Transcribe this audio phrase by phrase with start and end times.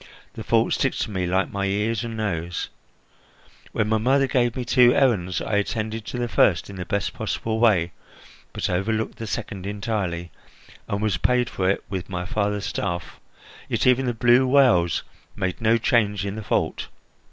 [0.33, 2.69] The fault sticks to me like my ears and nose.
[3.71, 7.13] When my mother gave me two errands, I attended to the first in the best
[7.13, 7.91] possible way,
[8.51, 10.31] but overlooked the second entirely,
[10.87, 13.19] and was paid for it with my father's staff,
[13.69, 15.03] yet even the blue wales
[15.35, 16.87] made no change in the fault.